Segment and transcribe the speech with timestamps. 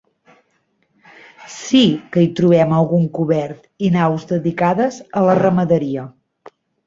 [1.55, 1.81] Sí
[2.15, 6.07] que hi trobem algun cobert i naus dedicades a la ramaderia.